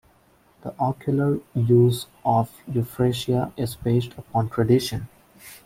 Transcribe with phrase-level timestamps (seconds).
[0.63, 5.09] The ocular use of Euphrasia is based upon tradition.